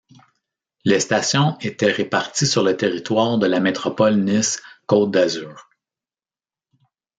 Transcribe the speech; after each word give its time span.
Les 0.83 0.99
stations 0.99 1.59
étaient 1.59 1.91
réparties 1.91 2.47
sur 2.47 2.63
le 2.63 2.75
territoire 2.75 3.37
de 3.37 3.45
la 3.45 3.59
Métropole 3.59 4.15
Nice 4.15 4.59
Côte 4.87 5.11
d'Azur. 5.11 5.69